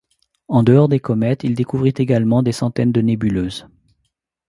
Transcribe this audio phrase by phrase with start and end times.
[0.47, 3.67] En dehors des comètes, il découvrit également des centaines de nébuleuses.